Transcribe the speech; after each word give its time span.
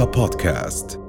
رؤيا 0.00 0.12
بودكاست. 0.12 1.00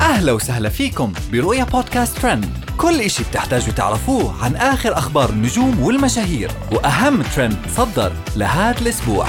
أهلا 0.00 0.32
وسهلا 0.32 0.68
فيكم 0.68 1.12
برؤيا 1.32 1.64
بودكاست 1.64 2.18
ترند. 2.18 2.50
كل 2.78 3.00
إشي 3.00 3.22
بتحتاجوا 3.24 3.72
تعرفوه 3.72 4.44
عن 4.44 4.56
آخر 4.56 4.98
أخبار 4.98 5.30
النجوم 5.30 5.82
والمشاهير 5.82 6.50
وأهم 6.72 7.22
ترند 7.22 7.56
صدر 7.76 8.12
لهذا 8.36 8.80
الأسبوع. 8.80 9.26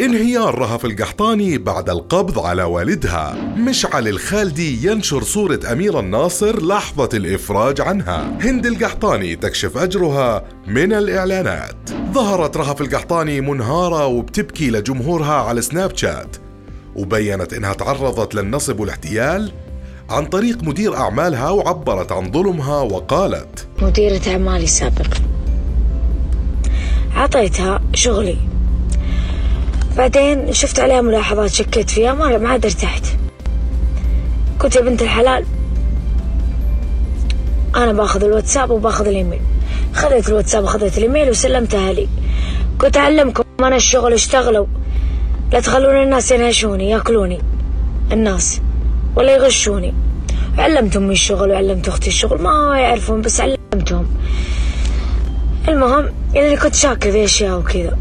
انهيار 0.00 0.58
رهف 0.58 0.84
القحطاني 0.84 1.58
بعد 1.58 1.90
القبض 1.90 2.38
على 2.38 2.62
والدها. 2.62 3.34
مشعل 3.56 4.08
الخالدي 4.08 4.86
ينشر 4.86 5.22
صورة 5.22 5.60
أميرة 5.72 6.00
الناصر 6.00 6.62
لحظة 6.62 7.08
الإفراج 7.14 7.80
عنها. 7.80 8.38
هند 8.40 8.66
القحطاني 8.66 9.36
تكشف 9.36 9.76
أجرها 9.76 10.44
من 10.66 10.92
الإعلانات. 10.92 11.99
ظهرت 12.12 12.56
رهف 12.56 12.80
القحطاني 12.80 13.40
منهارة 13.40 14.06
وبتبكي 14.06 14.70
لجمهورها 14.70 15.32
على 15.34 15.62
سناب 15.62 15.96
شات 15.96 16.36
وبينت 16.96 17.52
إنها 17.52 17.72
تعرضت 17.72 18.34
للنصب 18.34 18.80
والاحتيال 18.80 19.52
عن 20.10 20.26
طريق 20.26 20.62
مدير 20.62 20.96
أعمالها 20.96 21.50
وعبرت 21.50 22.12
عن 22.12 22.32
ظلمها 22.32 22.80
وقالت 22.80 23.66
مديرة 23.82 24.20
أعمالي 24.28 24.64
السابق 24.64 25.06
عطيتها 27.14 27.80
شغلي. 27.94 28.36
بعدين 29.96 30.52
شفت 30.52 30.80
عليها 30.80 31.00
ملاحظات 31.00 31.50
شكيت 31.50 31.90
فيها 31.90 32.14
ما 32.14 32.38
ما 32.38 32.48
عاد 32.48 32.64
ارتحت 32.64 33.04
قلت 34.60 34.76
يا 34.76 34.80
بنت 34.80 35.02
الحلال 35.02 35.44
أنا 37.76 37.92
باخذ 37.92 38.24
الواتساب 38.24 38.70
وباخذ 38.70 39.06
الإيميل. 39.06 39.40
خذيت 39.94 40.28
الواتساب 40.28 40.64
وخذيت 40.64 40.98
الإيميل 40.98 41.30
وسلمتها 41.30 41.92
لي. 41.92 42.08
قلت 42.78 42.96
أعلمكم 42.96 43.42
أنا 43.60 43.76
الشغل 43.76 44.12
اشتغلوا. 44.12 44.66
لا 45.52 45.60
تخلون 45.60 46.02
الناس 46.02 46.30
ينهشوني 46.30 46.90
يأكلوني. 46.90 47.38
الناس. 48.12 48.60
ولا 49.16 49.34
يغشوني. 49.34 49.94
علمت 50.58 50.96
امي 50.96 51.12
الشغل 51.12 51.50
وعلمت 51.50 51.88
أختي 51.88 52.08
الشغل 52.08 52.42
ما 52.42 52.78
يعرفون 52.80 53.22
بس 53.22 53.40
علمتهم. 53.40 54.06
المهم 55.68 56.12
يعني 56.34 56.56
كنت 56.56 56.74
شاكة 56.74 57.10
في 57.10 57.24
أشياء 57.24 57.58
وكذا. 57.58 57.98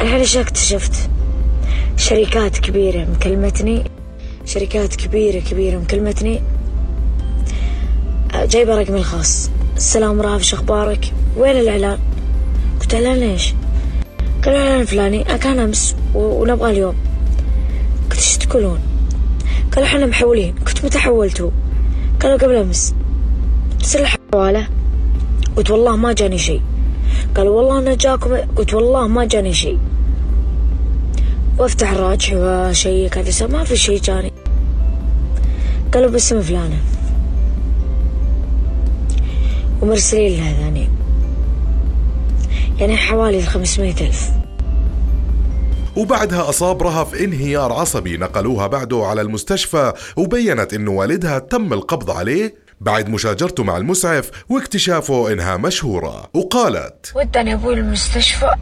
الحين 0.00 0.18
إيش 0.18 0.36
اكتشفت؟ 0.36 1.10
شركات 1.96 2.58
كبيرة 2.58 3.06
مكلمتني. 3.14 3.84
شركات 4.46 4.96
كبيرة 4.96 5.40
كبيرة 5.40 5.78
مكلمتني. 5.78 6.42
جايبة 8.34 8.80
رقمي 8.80 8.98
الخاص. 8.98 9.50
السلام 9.76 10.20
راف 10.20 10.42
شو 10.42 10.56
أخبارك؟ 10.56 11.12
وين 11.36 11.56
الاعلان 11.56 11.98
قلت 12.80 12.94
اعلان 12.94 13.16
ليش 13.16 13.54
قالوا 14.44 14.60
اعلان 14.60 14.84
فلاني 14.84 15.24
كان 15.24 15.58
أمس 15.58 15.96
ونبغى 16.14 16.70
اليوم. 16.70 16.94
قلت 18.10 18.18
إيش 18.18 18.36
تقولون؟ 18.36 18.80
قالوا 19.72 19.88
إحنا 19.88 20.06
محولين. 20.06 20.54
قلت 20.66 20.84
متى 20.84 20.98
حولتوا؟ 20.98 21.50
قالوا 22.20 22.38
قبل 22.38 22.54
أمس. 22.54 22.94
تصير 23.80 24.00
الحوالة 24.00 24.68
قلت 25.56 25.70
والله 25.70 25.96
ما 25.96 26.12
جاني 26.12 26.38
شيء. 26.38 26.62
قالوا 27.36 27.56
والله 27.56 27.78
أنا 27.78 27.94
جاكم. 27.94 28.36
قلت 28.56 28.74
والله 28.74 29.08
ما 29.08 29.24
جاني 29.24 29.52
شيء. 29.52 29.78
وأفتح 31.58 31.92
الراجح 31.92 32.32
واشيك 32.32 33.18
هذا 33.18 33.46
ما 33.46 33.64
في 33.64 33.76
شيء 33.76 34.00
جاني. 34.00 34.32
قالوا 35.94 36.10
باسم 36.10 36.40
فلانة. 36.40 36.95
ومرسلين 39.82 40.44
لها 40.44 40.52
ثاني. 40.52 40.88
يعني 42.78 42.96
حوالي 42.96 43.38
الخمسمائة 43.38 44.06
ألف. 44.06 44.30
وبعدها 45.96 46.48
أصاب 46.48 46.82
رهف 46.82 47.14
انهيار 47.14 47.72
عصبي 47.72 48.16
نقلوها 48.16 48.66
بعده 48.66 49.04
على 49.06 49.20
المستشفى 49.20 49.92
وبينت 50.16 50.74
إنه 50.74 50.90
والدها 50.90 51.38
تم 51.38 51.72
القبض 51.72 52.10
عليه 52.10 52.54
بعد 52.80 53.08
مشاجرته 53.08 53.64
مع 53.64 53.76
المسعف 53.76 54.30
واكتشافه 54.48 55.32
إنها 55.32 55.56
مشهورة. 55.56 56.30
وقالت 56.34 57.12
وداني 57.14 57.54
أبوي 57.54 57.74
المستشفى 57.74 58.54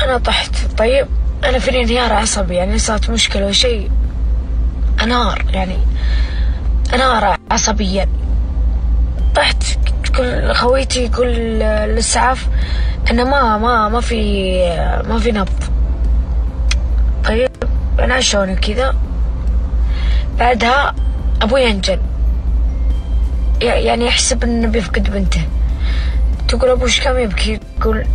أنا 0.00 0.18
طحت. 0.18 0.78
طيب 0.78 1.06
أنا 1.44 1.58
في 1.58 1.70
انهيار 1.70 2.12
عصبي 2.12 2.54
يعني 2.54 2.78
صارت 2.78 3.10
مشكلة 3.10 3.46
وشيء 3.46 3.90
أنهار 5.02 5.44
يعني 5.52 5.78
أنهار 6.94 7.36
عصبيا. 7.50 8.08
طحت. 9.36 9.83
كل 10.16 10.52
خويتي 10.54 11.04
يقول 11.04 11.28
للإسعاف 11.28 12.48
إنه 13.10 13.24
ما 13.24 13.58
ما 13.58 13.88
ما 13.88 14.00
في 14.00 14.52
ما 15.08 15.18
في 15.18 15.32
نبض. 15.32 15.64
طيب 17.24 17.50
أنا 18.00 18.20
شلون 18.20 18.54
كذا؟ 18.54 18.94
بعدها 20.38 20.94
أبوي 21.42 21.62
ينجن 21.62 21.98
يعني 23.60 24.06
يحسب 24.06 24.44
إنه 24.44 24.68
بيفقد 24.68 25.10
بنته. 25.10 25.42
تقول 26.48 26.70
أبوي 26.70 26.86
إيش 26.86 27.00
كم 27.00 27.18
يبكي؟ 27.18 27.60
يقول 27.80 28.06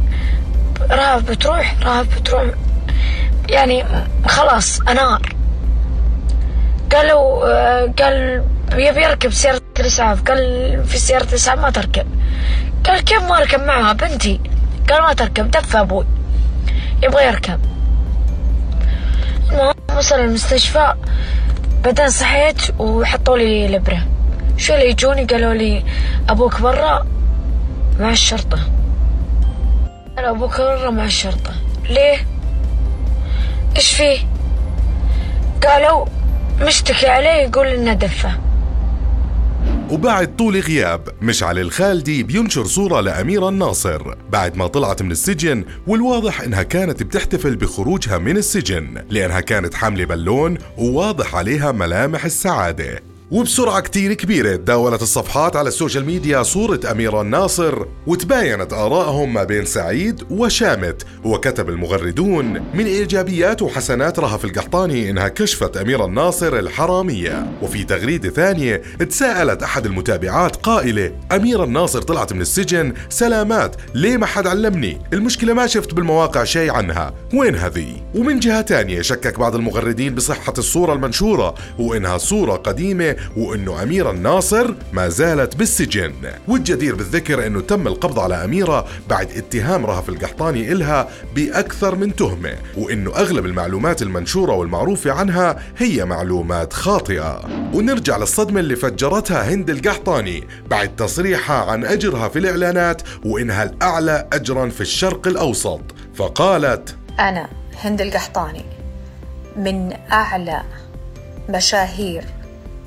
رهف 0.92 1.30
بتروح 1.30 1.76
رهف 1.84 2.20
بتروح. 2.20 2.46
يعني 3.50 3.86
خلاص 4.28 4.82
أنار. 4.82 5.22
قالوا 6.92 7.92
قال 7.92 8.44
يبي 8.74 9.04
يركب 9.04 9.32
سيارة 9.32 9.62
الإسعاف. 9.80 10.22
قال 10.22 10.84
في 10.86 10.98
سيارة 10.98 11.24
الإسعاف 11.24 11.60
ما 11.60 11.70
تركب. 11.70 12.08
قال 12.86 13.00
كيف 13.04 13.22
ما 13.22 13.38
أركب 13.38 13.60
معها 13.60 13.94
بنتي؟ 13.94 14.40
قال 14.90 15.02
ما 15.02 15.14
تركب 15.14 15.52
دف 15.52 15.76
أبوي. 15.76 16.06
يبغى 17.04 17.26
يركب. 17.26 17.60
المهم 19.52 19.74
وصل 19.98 20.20
المستشفى. 20.20 20.94
بعدين 21.84 22.10
صحيت 22.10 22.80
وحطوا 22.80 23.38
لي 23.38 23.66
الإبرة. 23.66 24.08
شو 24.58 24.74
اللي 24.74 24.90
يجوني؟ 24.90 25.26
قالوا 25.26 25.54
لي 25.54 25.84
أبوك 26.30 26.62
برا 26.62 27.06
مع 28.00 28.10
الشرطة. 28.10 28.60
قالوا 30.18 30.32
أبوك 30.32 30.58
برا 30.58 30.90
مع 30.90 31.06
الشرطة. 31.06 31.52
ليه؟ 31.90 32.18
إيش 33.76 33.92
فيه؟ 33.92 34.20
قالوا 35.64 36.06
مشتكي 36.62 37.08
عليه 37.08 37.30
يقول 37.30 37.68
إنه 37.68 37.94
دفه. 37.94 38.49
وبعد 39.92 40.36
طول 40.36 40.60
غياب. 40.60 41.10
مشعل 41.22 41.60
الخالدي 41.60 42.24
بينشر 42.24 42.66
صورة 42.66 43.02
لأميرة 43.02 43.50
الناصر. 43.50 44.16
بعد 44.30 44.58
ما 44.58 44.68
طلعت 44.68 45.02
من 45.02 45.12
السجن 45.12 45.64
والواضح 45.88 46.42
إنها 46.42 46.64
كانت 46.64 47.04
بتحتفل 47.04 47.56
بخروجها 47.56 48.18
من 48.18 48.38
السجن 48.38 49.04
لأنها 49.10 49.40
كانت 49.40 49.74
حاملة 49.74 50.06
بالون 50.06 50.58
وواضح 50.78 51.36
عليها 51.36 51.72
ملامح 51.72 52.26
السعادة. 52.26 53.09
وبسرعة 53.32 53.80
كتير 53.80 54.14
كبيرة 54.14 54.56
تداولت 54.56 55.02
الصفحات 55.02 55.56
على 55.56 55.68
ال 55.68 55.73
social 55.73 56.06
media 56.06 56.44
صورة 56.44 56.80
أميرة 56.92 57.22
الناصر 57.22 57.86
وتباينت 58.08 58.74
آرائهم 58.74 59.34
ما 59.34 59.44
بين 59.44 59.66
سعيد 59.66 60.24
وشامت 60.32 61.06
وكتب 61.24 61.70
المغردون 61.70 62.46
من 62.74 62.86
إيجابيات 62.86 63.62
وحسنات 63.62 64.20
رهف 64.20 64.46
القحطاني 64.46 65.10
إنها 65.10 65.28
كشفت 65.28 65.78
أميرة 65.78 66.06
الناصر 66.06 66.60
الحرامية. 66.60 67.52
وفي 67.62 67.84
تغريدة 67.84 68.30
ثانية 68.30 68.82
تساءلت 69.10 69.64
أحد 69.64 69.86
المتابعات 69.86 70.56
قائلة 70.56 71.12
أميرة 71.32 71.64
الناصر 71.64 72.02
طلعت 72.02 72.34
من 72.34 72.42
السجن 72.42 72.94
سلامات 73.10 73.76
ليه 73.96 74.18
ما 74.18 74.26
حد 74.26 74.48
علمني؟ 74.48 75.02
المشكلة 75.14 75.54
ما 75.54 75.68
شفت 75.68 75.94
بالمواقع 75.94 76.44
شيء 76.44 76.72
عنها 76.72 77.14
وين 77.34 77.56
هذي؟ 77.56 78.04
ومن 78.16 78.40
جهة 78.40 78.62
تانية 78.62 79.02
شكك 79.02 79.40
بعض 79.40 79.56
المغردين 79.56 80.16
بصحة 80.16 80.54
الصورة 80.58 80.94
المنشورة 80.94 81.56
وإنها 81.80 82.18
صورة 82.18 82.56
قديمة 82.56 83.19
وإنه 83.38 83.84
اميرة 83.84 84.12
الناصر 84.12 84.74
ما 84.94 85.10
زالت 85.10 85.56
بالسجن. 85.56 86.14
والجدير 86.48 86.96
بالذكر 86.96 87.48
إنه 87.48 87.62
تم 87.62 87.88
القبض 87.88 88.20
على 88.20 88.44
أميرة 88.44 88.86
بعد 89.10 89.32
اتهام 89.32 89.86
رهف 89.86 90.10
القحطاني 90.10 90.72
إلها 90.72 91.08
بأكثر 91.36 91.96
من 91.96 92.16
تهمة 92.16 92.54
وإنه 92.78 93.16
أغلب 93.16 93.46
المعلومات 93.46 94.02
المنشورة 94.02 94.54
والمعروفة 94.54 95.12
عنها 95.12 95.60
هي 95.78 96.06
معلومات 96.06 96.74
خاطئة. 96.74 97.42
ونرجع 97.74 98.18
للصدمة 98.18 98.60
اللي 98.60 98.76
فجرتها 98.76 99.54
هند 99.54 99.70
القحطاني 99.70 100.44
بعد 100.70 100.96
تصريحها 100.96 101.72
عن 101.72 101.86
أجرها 101.86 102.30
في 102.30 102.40
الإعلانات 102.40 103.02
وإنها 103.26 103.64
الأعلى 103.64 104.28
اجرا 104.34 104.70
في 104.70 104.82
الشرق 104.82 105.28
الأوسط. 105.28 105.82
فقالت 106.16 106.96
أنا 107.20 107.50
هند 107.84 108.02
القحطاني 108.02 108.66
من 109.56 109.94
أعلى 110.12 110.62
مشاهير 111.50 112.26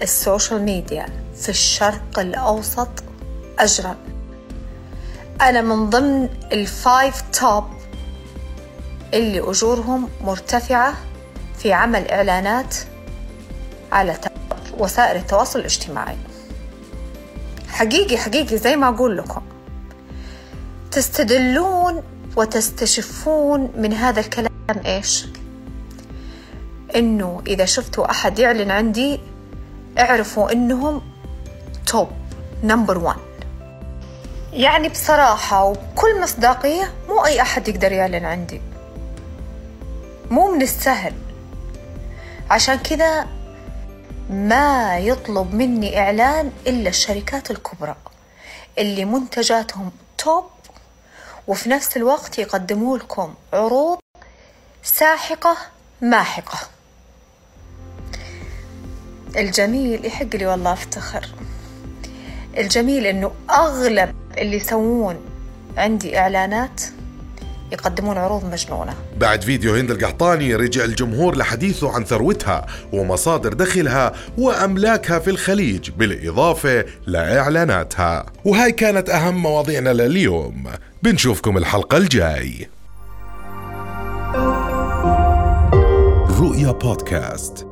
السوشيال 0.03 0.63
ميديا 0.63 1.07
في 1.37 1.49
الشرق 1.49 2.19
الأوسط 2.19 2.89
أجرا. 3.59 3.97
أنا 5.41 5.61
من 5.61 5.91
ضمن 5.91 6.29
الفايف 6.53 7.23
توب 7.41 7.65
اللي 9.15 9.51
أجورهم 9.51 10.09
مرتفعة 10.21 10.95
في 11.59 11.73
عمل 11.73 12.11
إعلانات 12.11 12.77
على 13.93 14.17
وسائل 14.79 15.17
التواصل 15.17 15.59
الاجتماعي. 15.59 16.17
حقيقي 17.69 18.19
حقيقي 18.19 18.57
زي 18.59 18.77
ما 18.77 18.89
أقول 18.89 19.17
لكم. 19.17 19.43
تستدلون 20.91 22.03
وتستشفون 22.37 23.73
من 23.77 23.93
هذا 23.93 24.21
الكلام 24.21 24.51
إيش؟ 24.87 25.27
إنه 26.97 27.43
إذا 27.47 27.65
شفتوا 27.65 28.11
أحد 28.11 28.39
يعلن 28.39 28.71
عندي 28.71 29.21
اعرفوا 29.99 30.53
إنهم 30.53 31.03
توب 31.87 32.09
نمبر 32.63 32.99
1 32.99 33.17
يعني 34.53 34.89
بصراحة 34.89 35.65
وبكل 35.65 36.21
مصداقية 36.21 36.93
مو 37.09 37.25
أي 37.25 37.43
أحد 37.43 37.69
يقدر 37.69 37.93
يعلن 37.93 38.25
عندي. 38.25 38.61
مو 40.31 40.51
من 40.51 40.63
السهل. 40.63 41.15
عشان 42.51 42.79
كذا 42.79 43.27
ما 44.31 44.99
يطلب 44.99 45.55
مني 45.55 45.99
إعلان 45.99 46.53
إلا 46.67 46.89
الشركات 46.89 47.51
الكبرى 47.51 47.97
اللي 48.79 49.05
منتجاتهم 49.05 49.91
توب 50.19 50.45
وفي 51.47 51.69
نفس 51.69 51.97
الوقت 51.97 52.39
يقدموا 52.39 52.99
لكم 52.99 53.35
عروض 53.53 53.99
ساحقة 54.83 55.57
ماحقة. 56.01 56.59
الجميل 59.37 60.07
يحق 60.07 60.37
لي 60.37 60.47
والله 60.47 60.73
أفتخر. 60.73 61.27
الجميل 62.59 63.07
إنه 63.07 63.31
أغلب 63.51 64.15
اللي 64.39 64.57
يسوون 64.57 65.17
عندي 65.77 66.19
إعلانات 66.19 66.83
يقدمون 67.73 68.19
عروض 68.19 68.45
مجنونة. 68.53 68.95
بعد 69.17 69.43
فيديو 69.43 69.75
هند 69.75 69.91
القحطاني 69.91 70.55
رجع 70.55 70.85
الجمهور 70.85 71.37
لحديثه 71.37 71.93
عن 71.93 72.05
ثروتها 72.05 72.67
ومصادر 72.93 73.53
دخلها 73.53 74.13
وأملاكها 74.39 75.19
في 75.19 75.31
الخليج 75.31 75.91
بالإضافة 75.91 76.85
لإعلاناتها. 77.07 78.27
وهاي 78.45 78.73
كانت 78.73 79.11
أهم 79.11 79.43
مواضيعنا 79.43 79.93
لليوم. 79.93 80.65
بنشوفكم 81.03 81.57
الحلقة 81.57 81.97
الجاي. 81.97 82.69
رؤيا 86.41 86.73
بودكاست. 86.73 87.72